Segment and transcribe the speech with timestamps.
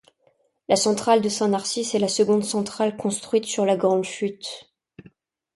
[0.67, 4.71] La centrale de Saint-Narcisse est la seconde centrale construite sur La Grande Chute.